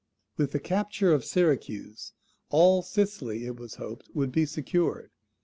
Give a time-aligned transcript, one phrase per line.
[0.35, 2.13] With the capture of Syracuse
[2.49, 5.11] all Sicily, it was hoped, would be secured.